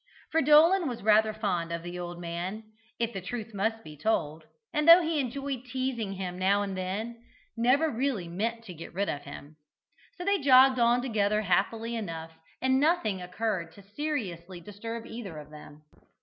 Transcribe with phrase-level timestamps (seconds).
[0.31, 2.63] Fridolin was rather fond of the old man,
[2.97, 7.23] if the truth must be told, and though he enjoyed teasing him now and then,
[7.55, 9.57] never really meant to get rid of him.
[10.17, 12.31] So they jogged on together happily enough,
[12.63, 15.83] and nothing occurred to seriously disturb either of them.